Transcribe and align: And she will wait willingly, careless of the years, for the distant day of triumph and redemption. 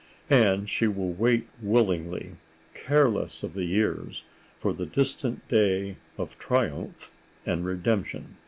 And 0.31 0.67
she 0.67 0.87
will 0.87 1.13
wait 1.13 1.45
willingly, 1.61 2.31
careless 2.73 3.43
of 3.43 3.53
the 3.53 3.65
years, 3.65 4.23
for 4.59 4.73
the 4.73 4.87
distant 4.87 5.47
day 5.47 5.95
of 6.17 6.39
triumph 6.39 7.11
and 7.45 7.63
redemption. 7.63 8.37